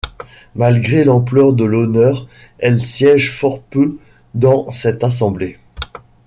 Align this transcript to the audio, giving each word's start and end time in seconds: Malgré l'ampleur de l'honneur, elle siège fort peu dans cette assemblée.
Malgré 0.55 1.03
l'ampleur 1.05 1.53
de 1.53 1.63
l'honneur, 1.63 2.27
elle 2.57 2.79
siège 2.83 3.29
fort 3.31 3.61
peu 3.61 3.99
dans 4.33 4.71
cette 4.71 5.03
assemblée. 5.03 5.59